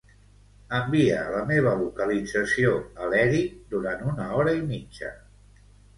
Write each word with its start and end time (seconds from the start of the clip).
Envia 0.77 1.17
la 1.33 1.41
meva 1.51 1.73
localització 1.81 2.73
a 3.03 3.11
l'Èric 3.15 3.53
durant 3.75 4.03
una 4.15 4.29
hora 4.41 4.57
i 4.63 4.65
mitja. 4.75 5.13